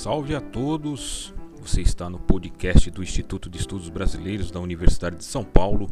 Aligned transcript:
Salve 0.00 0.36
a 0.36 0.40
todos! 0.40 1.34
Você 1.60 1.82
está 1.82 2.08
no 2.08 2.20
podcast 2.20 2.88
do 2.88 3.02
Instituto 3.02 3.50
de 3.50 3.58
Estudos 3.58 3.88
Brasileiros 3.88 4.48
da 4.48 4.60
Universidade 4.60 5.16
de 5.16 5.24
São 5.24 5.42
Paulo 5.42 5.90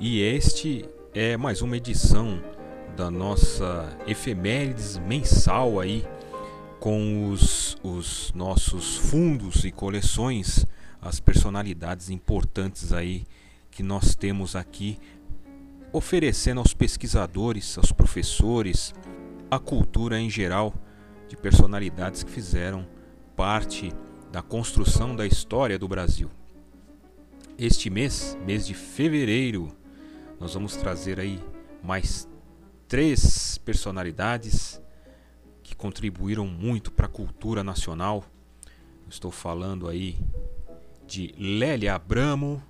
e 0.00 0.22
este 0.22 0.88
é 1.12 1.36
mais 1.36 1.60
uma 1.60 1.76
edição 1.76 2.42
da 2.96 3.10
nossa 3.10 3.94
efemérides 4.06 4.96
mensal 4.96 5.78
aí 5.78 6.02
com 6.80 7.28
os, 7.28 7.76
os 7.82 8.32
nossos 8.34 8.96
fundos 8.96 9.66
e 9.66 9.70
coleções, 9.70 10.64
as 10.98 11.20
personalidades 11.20 12.08
importantes 12.08 12.90
aí 12.90 13.26
que 13.70 13.82
nós 13.82 14.14
temos 14.14 14.56
aqui 14.56 14.98
oferecendo 15.92 16.60
aos 16.60 16.72
pesquisadores, 16.72 17.76
aos 17.76 17.92
professores, 17.92 18.94
a 19.50 19.58
cultura 19.58 20.18
em 20.18 20.30
geral 20.30 20.72
de 21.28 21.36
personalidades 21.36 22.22
que 22.22 22.30
fizeram 22.30 22.88
parte 23.40 23.90
da 24.30 24.42
construção 24.42 25.16
da 25.16 25.26
história 25.26 25.78
do 25.78 25.88
Brasil. 25.88 26.30
Este 27.56 27.88
mês, 27.88 28.36
mês 28.44 28.66
de 28.66 28.74
fevereiro, 28.74 29.74
nós 30.38 30.52
vamos 30.52 30.76
trazer 30.76 31.18
aí 31.18 31.42
mais 31.82 32.28
três 32.86 33.56
personalidades 33.56 34.78
que 35.62 35.74
contribuíram 35.74 36.46
muito 36.46 36.92
para 36.92 37.06
a 37.06 37.08
cultura 37.08 37.64
nacional. 37.64 38.26
Estou 39.08 39.30
falando 39.30 39.88
aí 39.88 40.18
de 41.06 41.34
Lélia 41.38 41.94
Abramo, 41.94 42.62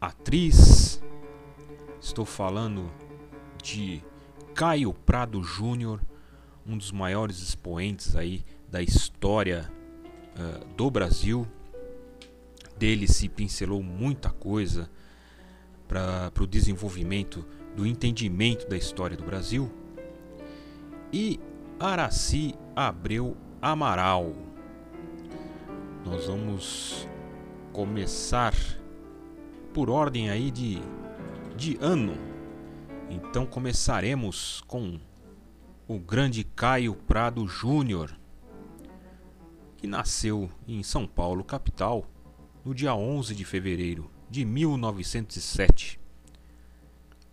atriz. 0.00 1.02
Estou 2.00 2.24
falando 2.24 2.90
de 3.62 4.02
Caio 4.54 4.94
Prado 4.94 5.42
Júnior, 5.42 6.00
um 6.66 6.78
dos 6.78 6.90
maiores 6.90 7.42
expoentes 7.42 8.16
aí 8.16 8.42
da 8.74 8.82
história 8.82 9.70
uh, 10.36 10.66
do 10.74 10.90
Brasil. 10.90 11.46
Dele 12.76 13.06
se 13.06 13.28
pincelou 13.28 13.80
muita 13.84 14.30
coisa 14.30 14.90
para 15.86 16.32
o 16.40 16.44
desenvolvimento 16.46 17.46
do 17.76 17.86
entendimento 17.86 18.68
da 18.68 18.76
história 18.76 19.16
do 19.16 19.22
Brasil. 19.22 19.70
E 21.12 21.38
Araci 21.78 22.56
Abreu 22.74 23.36
Amaral. 23.62 24.34
Nós 26.04 26.26
vamos 26.26 27.08
começar 27.72 28.54
por 29.72 29.88
ordem 29.88 30.30
aí 30.30 30.50
de, 30.50 30.82
de 31.56 31.78
ano. 31.80 32.14
Então 33.08 33.46
começaremos 33.46 34.64
com 34.66 34.98
o 35.86 35.96
grande 35.96 36.42
Caio 36.42 36.96
Prado 36.96 37.46
Júnior 37.46 38.23
que 39.84 39.88
nasceu 39.88 40.50
em 40.66 40.82
São 40.82 41.06
Paulo, 41.06 41.44
capital, 41.44 42.06
no 42.64 42.74
dia 42.74 42.94
11 42.94 43.34
de 43.34 43.44
fevereiro 43.44 44.10
de 44.30 44.42
1907. 44.42 46.00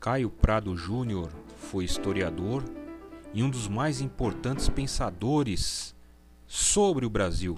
Caio 0.01 0.29
Prado 0.29 0.75
Júnior 0.75 1.31
foi 1.56 1.85
historiador 1.85 2.61
e 3.34 3.41
um 3.41 3.50
dos 3.50 3.69
mais 3.69 4.01
importantes 4.01 4.67
pensadores 4.67 5.95
sobre 6.45 7.06
o 7.06 7.09
Brasil. 7.09 7.57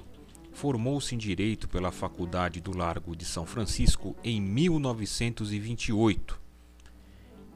Formou-se 0.52 1.16
em 1.16 1.18
Direito 1.18 1.68
pela 1.68 1.92
Faculdade 1.92 2.62
do 2.62 2.78
Largo 2.78 3.16
de 3.16 3.26
São 3.26 3.48
Francisco 3.48 4.16
em 4.24 4.40
1928. 4.40 6.40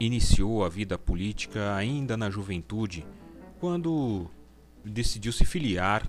Iniciou 0.00 0.64
a 0.64 0.68
vida 0.68 0.98
política 0.98 1.76
ainda 1.76 2.16
na 2.16 2.30
juventude, 2.30 3.06
quando 3.60 4.26
decidiu 4.84 5.32
se 5.32 5.44
filiar 5.44 6.04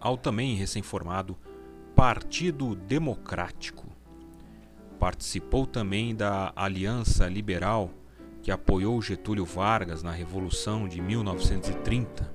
ao 0.00 0.16
também 0.16 0.54
recém-formado 0.54 1.36
Partido 1.94 2.74
Democrático. 2.74 3.86
Participou 4.98 5.66
também 5.66 6.14
da 6.14 6.52
Aliança 6.54 7.28
Liberal, 7.28 7.90
que 8.42 8.50
apoiou 8.50 9.00
Getúlio 9.00 9.44
Vargas 9.44 10.02
na 10.02 10.12
Revolução 10.12 10.86
de 10.86 11.00
1930. 11.00 12.34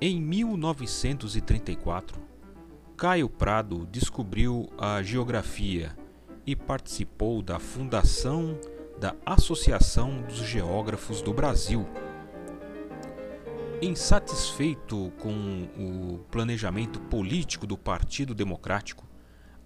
Em 0.00 0.20
1934, 0.20 2.20
Caio 2.96 3.28
Prado 3.28 3.86
descobriu 3.90 4.68
a 4.78 5.02
geografia 5.02 5.96
e 6.46 6.56
participou 6.56 7.42
da 7.42 7.58
fundação 7.58 8.58
da 8.98 9.14
Associação 9.24 10.22
dos 10.22 10.38
Geógrafos 10.38 11.22
do 11.22 11.32
Brasil 11.32 11.86
Insatisfeito 13.80 15.12
com 15.20 15.68
o 15.78 16.18
planejamento 16.32 16.98
político 17.02 17.64
do 17.64 17.78
Partido 17.78 18.34
Democrático, 18.34 19.06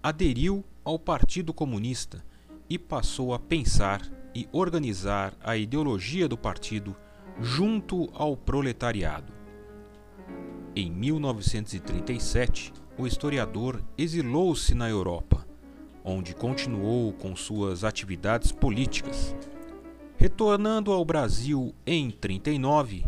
aderiu 0.03 0.63
ao 0.83 0.99
Partido 0.99 1.51
Comunista 1.51 2.23
e 2.69 2.77
passou 2.77 3.33
a 3.33 3.39
pensar 3.39 4.01
e 4.35 4.47
organizar 4.51 5.33
a 5.41 5.57
ideologia 5.57 6.27
do 6.27 6.37
partido 6.37 6.95
junto 7.41 8.07
ao 8.13 8.37
proletariado. 8.37 9.33
Em 10.75 10.91
1937, 10.91 12.71
o 12.95 13.07
historiador 13.07 13.83
exilou-se 13.97 14.75
na 14.75 14.87
Europa, 14.87 15.43
onde 16.03 16.35
continuou 16.35 17.13
com 17.13 17.35
suas 17.35 17.83
atividades 17.83 18.51
políticas. 18.51 19.35
Retornando 20.17 20.91
ao 20.91 21.03
Brasil 21.03 21.73
em 21.83 22.11
39, 22.11 23.05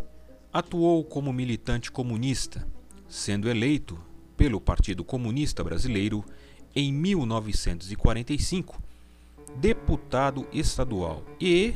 atuou 0.55 1.03
como 1.03 1.33
militante 1.33 1.91
comunista, 1.91 2.65
sendo 3.09 3.49
eleito 3.49 3.99
pelo 4.37 4.61
Partido 4.61 5.03
Comunista 5.03 5.61
Brasileiro 5.61 6.23
em 6.73 6.93
1945 6.93 8.81
deputado 9.57 10.47
estadual 10.53 11.25
e, 11.41 11.73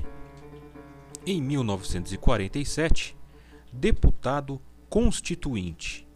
em 1.26 1.42
1947, 1.42 3.18
deputado 3.70 4.62
constituinte. 4.90 6.08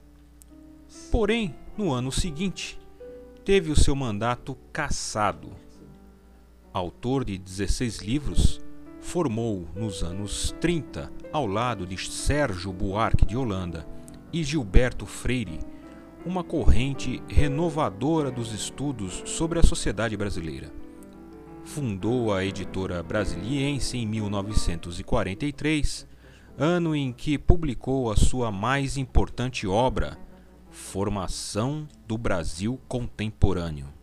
Porém, 1.12 1.54
no 1.78 1.92
ano 1.92 2.14
seguinte, 2.14 2.80
teve 3.44 3.72
o 3.72 3.76
seu 3.76 3.94
mandato 3.94 4.58
cassado. 4.72 5.52
Autor 6.72 7.26
de 7.26 7.38
16 7.38 7.98
livros, 7.98 8.62
formou 9.04 9.68
nos 9.76 10.02
anos 10.02 10.56
30, 10.62 11.12
ao 11.32 11.46
lado 11.46 11.86
de 11.86 11.98
Sérgio 12.10 12.72
Buarque 12.72 13.26
de 13.26 13.36
Holanda 13.36 13.86
e 14.32 14.44
Gilberto 14.44 15.06
Freire, 15.06 15.60
uma 16.26 16.44
corrente 16.44 17.22
renovadora 17.28 18.32
dos 18.32 18.54
estudos 18.54 19.22
sobre 19.26 19.60
a 19.60 19.64
sociedade 19.64 20.16
brasileira. 20.16 20.72
Fundou 21.66 22.34
a 22.34 22.46
editora 22.46 23.04
Brasiliense 23.04 23.98
em 23.98 24.08
1943, 24.08 26.08
ano 26.58 26.96
em 26.96 27.12
que 27.12 27.38
publicou 27.38 28.10
a 28.10 28.16
sua 28.16 28.52
mais 28.52 28.96
importante 28.96 29.68
obra, 29.68 30.18
Formação 30.72 31.88
do 32.08 32.18
Brasil 32.18 32.80
Contemporâneo. 32.88 34.03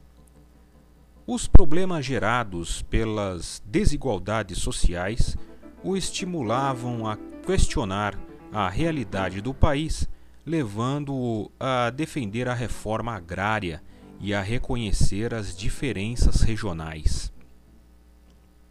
Os 1.33 1.47
problemas 1.47 2.05
gerados 2.05 2.83
pelas 2.83 3.63
desigualdades 3.65 4.59
sociais 4.59 5.37
o 5.81 5.97
estimulavam 5.97 7.07
a 7.07 7.17
questionar 7.47 8.19
a 8.53 8.69
realidade 8.69 9.41
do 9.41 9.55
país, 9.55 10.09
levando-o 10.45 11.49
a 11.61 11.91
defender 11.91 12.49
a 12.49 12.53
reforma 12.53 13.15
agrária 13.15 13.81
e 14.19 14.35
a 14.35 14.43
reconhecer 14.43 15.33
as 15.33 15.57
diferenças 15.57 16.41
regionais. 16.41 17.33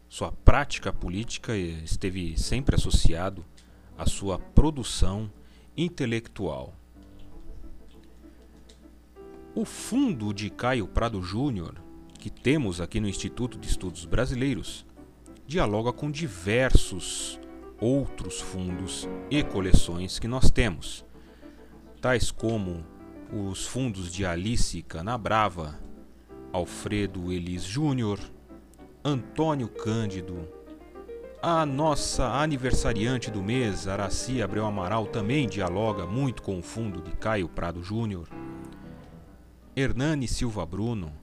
Sua 0.09 0.33
prática 0.33 0.91
política 0.91 1.55
esteve 1.55 2.37
sempre 2.37 2.75
associado 2.75 3.45
à 3.97 4.05
sua 4.05 4.37
produção 4.37 5.31
intelectual. 5.77 6.73
O 9.55 9.63
fundo 9.63 10.33
de 10.33 10.49
Caio 10.49 10.89
Prado 10.89 11.21
Júnior, 11.23 11.87
que 12.19 12.29
temos 12.29 12.81
aqui 12.81 12.99
no 12.99 13.07
Instituto 13.07 13.57
de 13.57 13.69
Estudos 13.69 14.03
Brasileiros, 14.05 14.85
dialoga 15.47 15.93
com 15.93 16.11
diversos 16.11 17.39
outros 17.79 18.41
fundos 18.41 19.07
e 19.31 19.41
coleções 19.41 20.19
que 20.19 20.27
nós 20.27 20.51
temos, 20.51 21.05
tais 22.01 22.29
como 22.29 22.85
os 23.31 23.65
fundos 23.65 24.11
de 24.11 24.25
Alice 24.25 24.81
Canabrava, 24.83 25.79
Alfredo 26.51 27.31
Elis 27.31 27.63
Júnior, 27.63 28.19
Antônio 29.03 29.69
Cândido, 29.69 30.45
a 31.41 31.65
nossa 31.65 32.25
aniversariante 32.25 33.31
do 33.31 33.41
mês, 33.41 33.87
Araci 33.87 34.41
Abreu 34.41 34.65
Amaral, 34.65 35.07
também 35.07 35.47
dialoga 35.47 36.05
muito 36.05 36.43
com 36.43 36.59
o 36.59 36.61
fundo 36.61 37.01
de 37.01 37.11
Caio 37.11 37.47
Prado 37.47 37.81
Júnior, 37.81 38.27
Hernani 39.73 40.27
Silva 40.27 40.65
Bruno, 40.65 41.13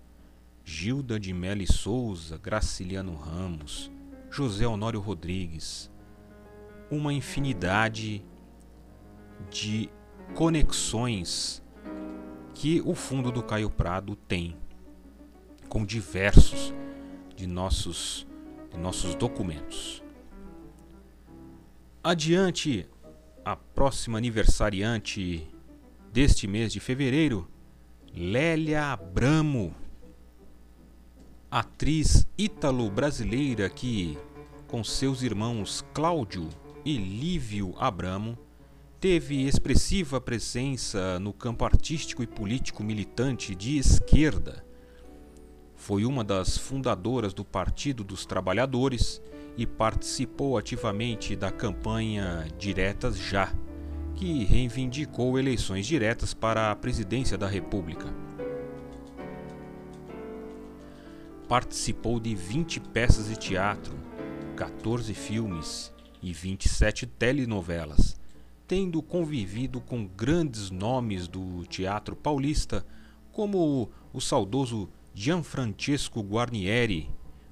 Gilda 0.68 1.20
de 1.20 1.32
Meli 1.32 1.64
Souza, 1.64 2.36
Graciliano 2.36 3.14
Ramos, 3.14 3.88
José 4.28 4.66
Honório 4.66 4.98
Rodrigues, 4.98 5.88
uma 6.90 7.14
infinidade 7.14 8.24
de 9.48 9.88
conexões 10.34 11.62
que 12.52 12.82
o 12.84 12.96
fundo 12.96 13.30
do 13.30 13.44
Caio 13.44 13.70
Prado 13.70 14.16
tem 14.16 14.56
com 15.68 15.86
diversos 15.86 16.74
de 17.36 17.46
nossos, 17.46 18.26
de 18.68 18.76
nossos 18.76 19.14
documentos. 19.14 20.02
Adiante, 22.02 22.88
a 23.44 23.54
próxima 23.54 24.18
aniversariante 24.18 25.48
deste 26.12 26.48
mês 26.48 26.72
de 26.72 26.80
fevereiro, 26.80 27.48
Lélia 28.12 28.86
Abramo, 28.86 29.86
atriz 31.58 32.26
ítalo-brasileira 32.37 33.70
que, 33.70 34.19
com 34.69 34.85
seus 34.85 35.23
irmãos 35.23 35.82
Cláudio 35.94 36.50
e 36.85 36.99
Lívio 36.99 37.75
Abramo, 37.79 38.37
teve 39.00 39.47
expressiva 39.47 40.20
presença 40.20 41.19
no 41.19 41.32
campo 41.32 41.64
artístico 41.64 42.23
e 42.23 42.26
político 42.26 42.85
militante 42.85 43.55
de 43.55 43.79
esquerda. 43.79 44.62
Foi 45.75 46.05
uma 46.05 46.23
das 46.23 46.58
fundadoras 46.58 47.32
do 47.32 47.43
Partido 47.43 48.05
dos 48.05 48.26
Trabalhadores 48.26 49.23
e 49.56 49.67
participou 49.67 50.59
ativamente 50.59 51.35
da 51.35 51.50
campanha 51.50 52.47
Diretas 52.59 53.17
Já, 53.17 53.50
que 54.14 54.44
reivindicou 54.44 55.38
eleições 55.38 55.87
diretas 55.87 56.35
para 56.35 56.70
a 56.70 56.76
presidência 56.76 57.38
da 57.38 57.47
República. 57.47 58.25
Participou 61.48 62.19
de 62.19 62.34
20 62.34 62.81
peças 62.81 63.28
de 63.28 63.37
teatro, 63.37 63.94
14 64.56 65.14
filmes 65.14 65.93
e 66.22 66.32
27 66.32 67.06
telenovelas, 67.06 68.19
tendo 68.66 69.02
convivido 69.02 69.81
com 69.81 70.06
grandes 70.06 70.70
nomes 70.70 71.28
do 71.28 71.64
teatro 71.66 72.16
paulista, 72.16 72.84
como 73.31 73.90
o 74.12 74.20
saudoso 74.20 74.88
Gianfrancesco 75.14 76.20
Guarnieri, 76.20 77.10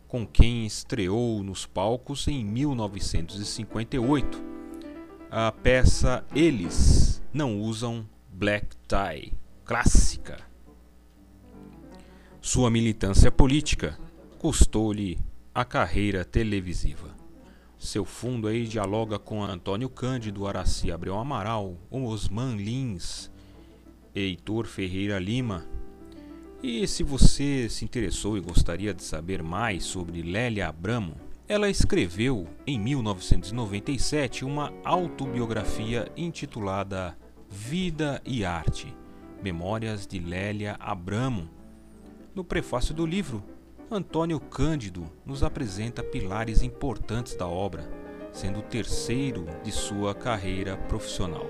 com 0.08 0.26
quem 0.26 0.66
estreou 0.66 1.42
nos 1.42 1.66
palcos 1.66 2.26
em 2.26 2.44
1958 2.44 4.54
a 5.36 5.50
peça 5.50 6.24
Eles 6.32 7.20
Não 7.32 7.60
Usam 7.60 8.08
Black 8.32 8.68
Tie, 8.86 9.32
clássica. 9.64 10.53
Sua 12.46 12.70
militância 12.70 13.32
política 13.32 13.98
custou-lhe 14.38 15.18
a 15.54 15.64
carreira 15.64 16.26
televisiva. 16.26 17.16
Seu 17.78 18.04
fundo 18.04 18.46
aí 18.46 18.66
dialoga 18.66 19.18
com 19.18 19.42
Antônio 19.42 19.88
Cândido, 19.88 20.46
Araci 20.46 20.92
Abreu 20.92 21.18
Amaral, 21.18 21.78
Osman 21.90 22.56
Lins, 22.56 23.30
Heitor 24.14 24.66
Ferreira 24.66 25.18
Lima, 25.18 25.64
e 26.62 26.86
se 26.86 27.02
você 27.02 27.66
se 27.70 27.82
interessou 27.82 28.36
e 28.36 28.42
gostaria 28.42 28.92
de 28.92 29.02
saber 29.02 29.42
mais 29.42 29.84
sobre 29.84 30.20
Lélia 30.20 30.68
Abramo, 30.68 31.16
ela 31.48 31.70
escreveu 31.70 32.46
em 32.66 32.78
1997 32.78 34.44
uma 34.44 34.70
autobiografia 34.84 36.12
intitulada 36.14 37.16
Vida 37.48 38.20
e 38.22 38.44
Arte 38.44 38.94
Memórias 39.42 40.06
de 40.06 40.18
Lélia 40.18 40.76
Abramo. 40.78 41.63
No 42.34 42.42
prefácio 42.42 42.92
do 42.92 43.06
livro, 43.06 43.44
Antônio 43.88 44.40
Cândido 44.40 45.08
nos 45.24 45.44
apresenta 45.44 46.02
pilares 46.02 46.62
importantes 46.62 47.36
da 47.36 47.46
obra, 47.46 47.88
sendo 48.32 48.58
o 48.58 48.62
terceiro 48.62 49.46
de 49.62 49.70
sua 49.70 50.16
carreira 50.16 50.76
profissional. 50.76 51.46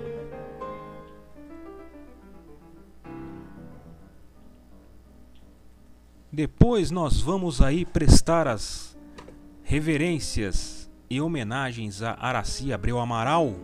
Depois 6.31 6.91
nós 6.91 7.19
vamos 7.19 7.63
aí 7.63 7.83
prestar 7.83 8.47
as 8.47 8.95
reverências 9.63 10.87
e 11.09 11.19
homenagens 11.19 12.03
a 12.03 12.15
Araci 12.19 12.71
Abreu 12.71 12.99
Amaral. 12.99 13.55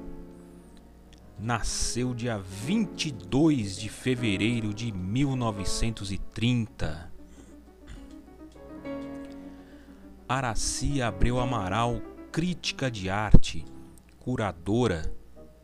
Nasceu 1.37 2.15
dia 2.15 2.39
22 2.39 3.77
de 3.77 3.89
fevereiro 3.89 4.73
de 4.73 4.91
1930. 4.91 7.10
Araci 10.31 11.01
Abreu 11.01 11.39
Amaral, 11.39 12.01
crítica 12.31 12.89
de 12.89 13.09
arte, 13.09 13.65
curadora, 14.19 15.13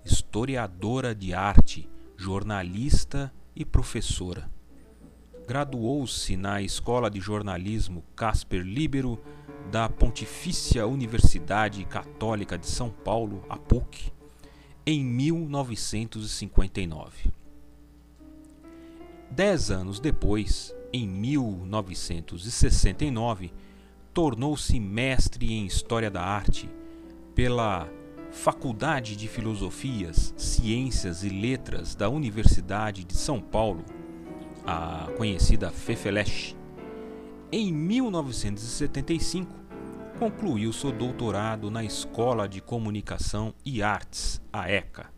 historiadora 0.04 1.16
de 1.16 1.34
arte, 1.34 1.90
jornalista 2.18 3.32
e 3.56 3.64
professora 3.64 4.50
graduou-se 5.48 6.36
na 6.36 6.62
Escola 6.62 7.10
de 7.10 7.22
Jornalismo 7.22 8.04
Casper 8.14 8.62
Libero 8.62 9.18
da 9.72 9.88
Pontifícia 9.88 10.86
Universidade 10.86 11.86
Católica 11.86 12.58
de 12.58 12.68
São 12.68 12.90
Paulo, 12.90 13.46
a 13.48 13.56
PUC, 13.56 14.12
em 14.86 15.06
1959. 15.06 17.32
Dez 19.32 19.72
anos 19.72 20.02
depois, 20.02 20.76
em 20.92 21.08
1969, 21.08 23.54
tornou-se 24.18 24.80
mestre 24.80 25.54
em 25.54 25.68
História 25.68 26.10
da 26.10 26.24
Arte 26.24 26.68
pela 27.36 27.88
Faculdade 28.32 29.16
de 29.16 29.28
Filosofias, 29.28 30.34
Ciências 30.36 31.24
e 31.24 31.30
Letras 31.30 31.94
da 31.94 32.10
Universidade 32.10 33.04
de 33.04 33.16
São 33.16 33.40
Paulo 33.40 33.86
a 34.66 35.08
conhecida 35.16 35.70
Fefeleche. 35.70 36.58
Em 37.52 37.72
1975, 37.72 39.54
concluiu 40.18 40.74
seu 40.74 40.92
doutorado 40.92 41.70
na 41.70 41.84
Escola 41.84 42.50
de 42.50 42.60
Comunicação 42.60 43.54
e 43.64 43.84
Artes, 43.84 44.42
a 44.52 44.68
ECA. 44.68 45.12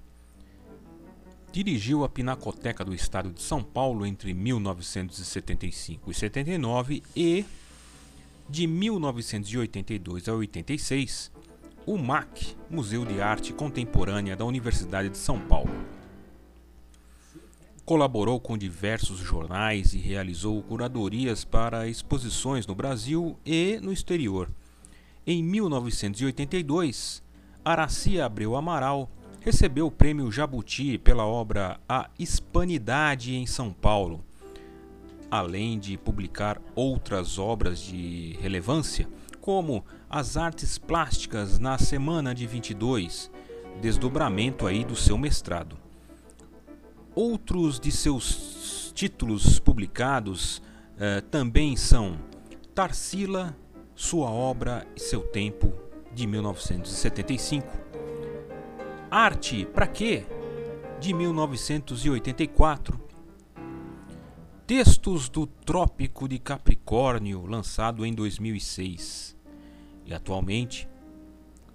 Dirigiu 1.54 2.04
a 2.04 2.10
Pinacoteca 2.10 2.84
do 2.84 2.94
Estado 2.94 3.32
de 3.32 3.42
São 3.42 3.64
Paulo 3.64 4.06
entre 4.06 4.34
1975 4.34 6.12
e 6.12 6.14
79 6.14 7.02
e, 7.16 7.46
de 8.50 8.66
1982 8.66 10.28
a 10.28 10.34
86, 10.34 11.32
o 11.86 11.98
MAC, 11.98 12.56
Museu 12.70 13.06
de 13.06 13.22
Arte 13.22 13.54
Contemporânea 13.54 14.36
da 14.36 14.44
Universidade 14.44 15.10
de 15.10 15.18
São 15.18 15.40
Paulo. 15.40 15.72
Colaborou 17.86 18.40
com 18.40 18.58
diversos 18.58 19.20
jornais 19.20 19.94
e 19.94 19.98
realizou 19.98 20.62
curadorias 20.64 21.44
para 21.44 21.88
exposições 21.88 22.66
no 22.66 22.74
Brasil 22.74 23.38
e 23.46 23.80
no 23.82 23.94
exterior. 23.94 24.50
Em 25.26 25.44
1982, 25.44 27.22
Araci 27.64 28.20
Abreu 28.20 28.56
Amaral 28.56 29.12
recebeu 29.42 29.88
o 29.88 29.92
prêmio 29.92 30.32
Jabuti 30.32 30.98
pela 30.98 31.26
obra 31.26 31.80
A 31.88 32.10
Hispanidade 32.18 33.36
em 33.36 33.46
São 33.46 33.72
Paulo. 33.72 34.24
Além 35.32 35.78
de 35.78 35.98
publicar 35.98 36.60
outras 36.76 37.38
obras 37.38 37.80
de 37.80 38.38
relevância, 38.42 39.08
como 39.40 39.86
As 40.10 40.38
Artes 40.38 40.78
Plásticas 40.78 41.60
na 41.60 41.78
Semana 41.78 42.34
de 42.34 42.48
22, 42.48 43.30
desdobramento 43.82 44.66
aí 44.66 44.84
do 44.84 44.96
seu 44.96 45.18
mestrado. 45.18 45.78
Outros 47.16 47.80
de 47.80 47.92
seus 47.92 48.92
títulos 48.96 49.60
publicados 49.60 50.58
uh, 50.96 51.22
também 51.30 51.76
são 51.76 52.18
Tarsila, 52.74 53.56
Sua 53.96 54.30
obra 54.30 54.88
e 54.96 55.00
seu 55.00 55.22
tempo, 55.22 55.74
de 56.14 56.26
1975. 56.26 57.68
Arte 59.10 59.66
para 59.66 59.88
quê? 59.88 60.26
De 61.00 61.14
1984. 61.14 63.09
Textos 64.70 65.30
do 65.30 65.48
Trópico 65.48 66.28
de 66.28 66.38
Capricórnio, 66.38 67.44
lançado 67.48 68.06
em 68.06 68.14
2006. 68.14 69.36
E 70.06 70.14
atualmente, 70.14 70.88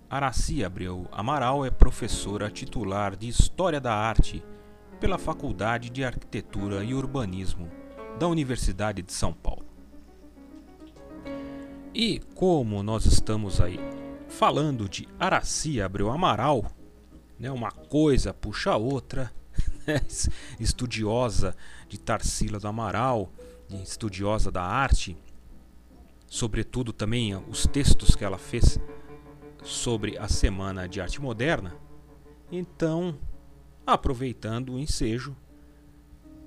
Araci 0.09 0.65
Abreu 0.65 1.09
Amaral 1.11 1.67
é 1.67 1.71
professora 1.73 2.49
titular 2.49 3.17
de 3.17 3.27
História 3.27 3.81
da 3.81 3.93
Arte 3.93 4.45
pela 5.01 5.19
Faculdade 5.19 5.91
de 5.91 6.05
Arquitetura 6.05 6.85
e 6.85 6.95
Urbanismo 6.95 7.69
da 8.17 8.29
Universidade 8.29 9.03
de 9.03 9.13
São 9.13 9.33
Paulo. 9.33 9.67
E 11.93 12.21
como 12.37 12.81
nós 12.81 13.07
estamos 13.07 13.61
aí 13.61 13.81
falando 14.29 14.89
de 14.89 15.09
Araci 15.19 15.83
Abreu 15.83 16.13
Amaral, 16.13 16.71
né, 17.41 17.51
uma 17.51 17.73
coisa 17.73 18.33
puxa 18.33 18.71
a 18.71 18.77
outra, 18.77 19.33
estudiosa 20.59 21.57
de 21.89 21.99
Tarsila 21.99 22.59
do 22.59 22.69
Amaral, 22.69 23.33
estudiosa 23.83 24.51
da 24.51 24.63
arte, 24.63 25.17
sobretudo 26.27 26.93
também 26.93 27.35
os 27.49 27.67
textos 27.67 28.15
que 28.15 28.25
ela 28.25 28.39
fez 28.39 28.79
sobre 29.63 30.19
a 30.19 30.29
Semana 30.29 30.89
de 30.89 31.01
Arte 31.01 31.21
Moderna. 31.21 31.75
Então, 32.51 33.19
aproveitando 33.87 34.75
o 34.75 34.79
ensejo, 34.79 35.37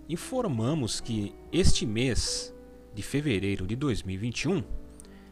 informamos 0.07 1.01
que 1.01 1.33
este 1.51 1.85
mês 1.85 2.53
de 2.93 3.01
fevereiro 3.01 3.65
de 3.67 3.75
2021 3.75 4.63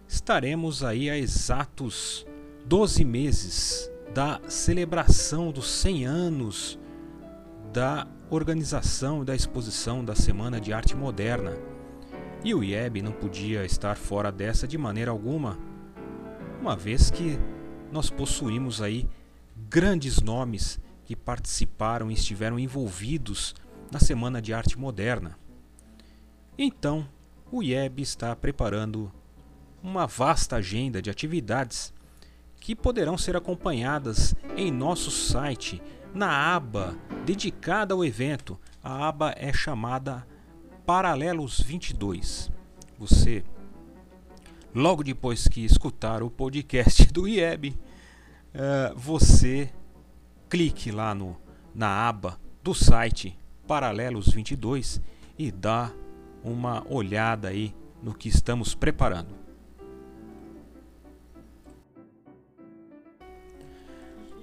estaremos 0.07 0.83
aí 0.83 1.09
a 1.09 1.17
exatos 1.17 2.25
12 2.65 3.05
meses 3.05 3.91
da 4.13 4.41
celebração 4.47 5.51
dos 5.51 5.69
100 5.69 6.05
anos 6.05 6.79
da 7.75 8.07
organização 8.29 9.21
e 9.21 9.25
da 9.25 9.35
exposição 9.35 10.03
da 10.03 10.15
Semana 10.15 10.61
de 10.61 10.71
Arte 10.71 10.95
Moderna. 10.95 11.57
E 12.41 12.55
o 12.55 12.63
IEB 12.63 13.01
não 13.01 13.11
podia 13.11 13.65
estar 13.65 13.97
fora 13.97 14.31
dessa 14.31 14.65
de 14.65 14.77
maneira 14.77 15.11
alguma, 15.11 15.59
uma 16.61 16.73
vez 16.73 17.11
que 17.11 17.37
nós 17.91 18.09
possuímos 18.09 18.81
aí 18.81 19.05
grandes 19.69 20.21
nomes 20.21 20.79
que 21.03 21.17
participaram 21.17 22.09
e 22.09 22.13
estiveram 22.13 22.57
envolvidos 22.57 23.53
na 23.91 23.99
Semana 23.99 24.41
de 24.41 24.53
Arte 24.53 24.79
Moderna. 24.79 25.37
Então, 26.57 27.05
o 27.51 27.61
IEB 27.61 28.01
está 28.01 28.33
preparando 28.37 29.11
uma 29.83 30.07
vasta 30.07 30.55
agenda 30.55 31.01
de 31.01 31.09
atividades 31.09 31.93
que 32.57 32.73
poderão 32.73 33.17
ser 33.17 33.35
acompanhadas 33.35 34.33
em 34.55 34.71
nosso 34.71 35.11
site 35.11 35.81
na 36.15 36.55
aba 36.55 36.95
dedicada 37.25 37.93
ao 37.93 38.03
evento. 38.03 38.57
A 38.81 39.09
aba 39.09 39.35
é 39.37 39.51
chamada 39.51 40.25
Paralelos 40.85 41.59
22. 41.59 42.49
Você 42.97 43.43
logo 44.73 45.03
depois 45.03 45.47
que 45.47 45.65
escutar 45.65 46.23
o 46.23 46.29
podcast 46.29 47.05
do 47.11 47.27
IEB, 47.27 47.69
uh, 47.69 48.97
você 48.97 49.69
clique 50.49 50.89
lá 50.89 51.13
no, 51.13 51.35
na 51.73 52.07
aba 52.07 52.39
do 52.63 52.73
site 52.73 53.37
Paralelos 53.67 54.29
22 54.29 55.01
e 55.37 55.51
dá 55.51 55.91
uma 56.41 56.85
olhada 56.89 57.49
aí 57.49 57.75
no 58.01 58.13
que 58.13 58.29
estamos 58.29 58.73
preparando. 58.73 59.44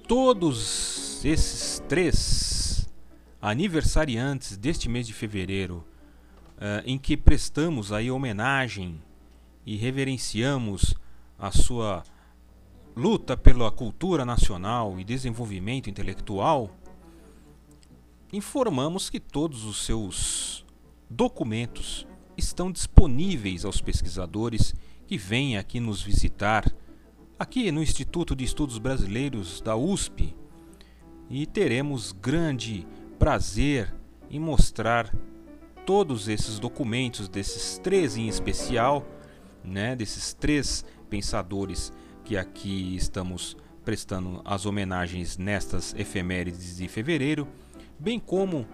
Todos 0.07 1.23
esses 1.23 1.81
três 1.87 2.89
aniversariantes 3.41 4.57
deste 4.57 4.89
mês 4.89 5.07
de 5.07 5.13
fevereiro, 5.13 5.85
uh, 6.57 6.83
em 6.85 6.97
que 6.97 7.15
prestamos 7.15 7.93
aí 7.93 8.11
homenagem 8.11 9.01
e 9.65 9.77
reverenciamos 9.77 10.93
a 11.39 11.51
sua 11.51 12.03
luta 12.95 13.37
pela 13.37 13.71
cultura 13.71 14.25
nacional 14.25 14.99
e 14.99 15.05
desenvolvimento 15.05 15.89
intelectual, 15.89 16.69
informamos 18.33 19.09
que 19.09 19.21
todos 19.21 19.63
os 19.63 19.85
seus 19.85 20.65
documentos 21.09 22.05
estão 22.37 22.71
disponíveis 22.71 23.63
aos 23.63 23.79
pesquisadores 23.79 24.75
que 25.07 25.17
vêm 25.17 25.57
aqui 25.57 25.79
nos 25.79 26.01
visitar, 26.01 26.65
aqui 27.37 27.71
no 27.71 27.81
Instituto 27.81 28.35
de 28.35 28.43
Estudos 28.43 28.77
Brasileiros 28.77 29.61
da 29.61 29.75
USP, 29.75 30.35
e 31.29 31.45
teremos 31.45 32.11
grande 32.11 32.85
prazer 33.17 33.93
em 34.29 34.39
mostrar 34.39 35.13
todos 35.85 36.27
esses 36.27 36.59
documentos, 36.59 37.27
desses 37.27 37.77
três 37.79 38.15
em 38.15 38.27
especial, 38.27 39.05
né, 39.63 39.95
desses 39.95 40.33
três 40.33 40.85
pensadores 41.09 41.91
que 42.23 42.37
aqui 42.37 42.95
estamos 42.95 43.57
prestando 43.83 44.41
as 44.45 44.65
homenagens 44.65 45.37
nestas 45.37 45.93
efemérides 45.97 46.77
de 46.77 46.87
fevereiro, 46.87 47.47
bem 47.99 48.19
como 48.19 48.65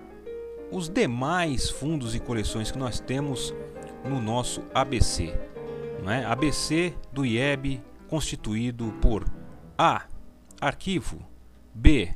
os 0.71 0.87
demais 0.87 1.69
fundos 1.69 2.13
e 2.13 2.19
coleções 2.19 2.71
que 2.71 2.77
nós 2.77 2.99
temos 2.99 3.53
no 4.05 4.21
nosso 4.21 4.61
ABC. 4.73 5.33
Né? 6.03 6.25
ABC 6.25 6.93
do 7.11 7.25
IEB 7.25 7.81
constituído 8.09 8.91
por 9.01 9.25
A. 9.77 10.05
Arquivo, 10.59 11.25
B. 11.73 12.13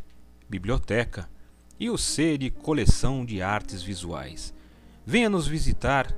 Biblioteca 0.49 1.29
e 1.79 1.89
o 1.89 1.97
C 1.97 2.37
de 2.37 2.49
Coleção 2.49 3.25
de 3.25 3.41
Artes 3.41 3.81
Visuais. 3.81 4.53
Venha 5.05 5.29
nos 5.29 5.47
visitar 5.47 6.13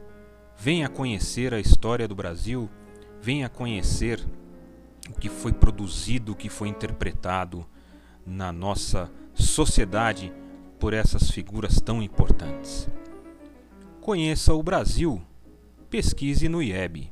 venha 0.58 0.88
conhecer 0.90 1.54
a 1.54 1.60
história 1.60 2.08
do 2.08 2.16
Brasil, 2.16 2.70
venha 3.22 3.50
conhecer 3.50 4.26
o 5.10 5.14
que 5.14 5.30
foi 5.30 5.54
produzido, 5.54 6.32
o 6.32 6.36
que 6.36 6.50
foi 6.50 6.70
interpretado 6.70 7.66
na 8.26 8.52
nossa 8.52 9.12
sociedade 9.34 10.34
por 10.80 10.94
essas 10.94 11.30
figuras 11.30 11.80
tão 11.80 12.02
importantes. 12.02 12.88
Conheça 14.02 14.54
o 14.54 14.64
Brasil, 14.64 15.22
pesquise 15.90 16.48
no 16.48 16.62
IEB. 16.62 17.12